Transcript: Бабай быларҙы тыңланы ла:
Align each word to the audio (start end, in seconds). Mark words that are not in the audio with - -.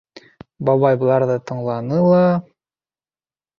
Бабай 0.69 0.97
быларҙы 1.03 1.35
тыңланы 1.51 2.01
ла: 2.09 2.25